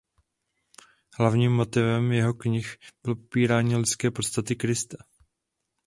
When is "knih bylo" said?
2.33-3.15